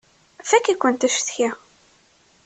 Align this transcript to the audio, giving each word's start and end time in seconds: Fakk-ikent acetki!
Fakk-ikent 0.49 1.07
acetki! 1.07 1.49